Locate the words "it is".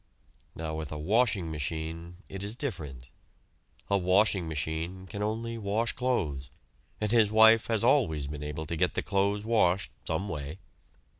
2.27-2.55